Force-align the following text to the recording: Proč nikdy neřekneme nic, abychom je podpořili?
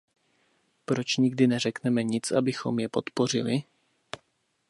Proč 0.85 1.17
nikdy 1.17 1.47
neřekneme 1.47 2.03
nic, 2.03 2.31
abychom 2.31 2.79
je 2.79 2.89
podpořili? 2.89 3.63